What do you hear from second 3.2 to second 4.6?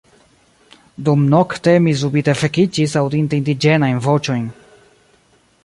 indiĝenajn voĉojn.